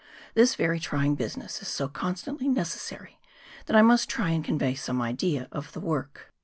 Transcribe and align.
This 0.33 0.55
very 0.55 0.79
trying 0.79 1.13
business 1.13 1.61
is 1.61 1.67
so 1.67 1.87
constantly 1.87 2.47
necessary, 2.47 3.19
that 3.67 3.75
I 3.75 3.83
must 3.83 4.09
try 4.09 4.31
and 4.31 4.43
convey 4.43 4.73
some 4.73 4.99
idea 4.99 5.47
of 5.51 5.73
the 5.73 5.79
work. 5.79 6.33